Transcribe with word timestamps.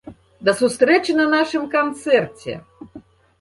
Да 0.47 0.53
сустрэчы 0.61 1.11
на 1.19 1.27
нашым 1.33 1.67
канцэрце! 1.75 2.57